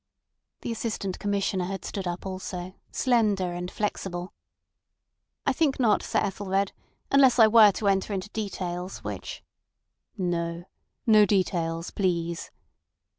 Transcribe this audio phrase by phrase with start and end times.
[0.61, 4.33] The Assistant Commissioner had stood up also, slender and flexible.
[5.45, 6.71] "I think not, Sir Ethelred,
[7.11, 9.43] unless I were to enter into details which—"
[10.17, 10.65] "No.
[11.05, 12.49] No details, please."